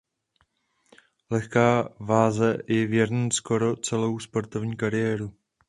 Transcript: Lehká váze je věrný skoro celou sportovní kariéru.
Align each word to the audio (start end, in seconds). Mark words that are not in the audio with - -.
Lehká 1.31 1.89
váze 1.99 2.57
je 2.67 2.87
věrný 2.87 3.31
skoro 3.31 3.75
celou 3.75 4.19
sportovní 4.19 4.77
kariéru. 4.77 5.33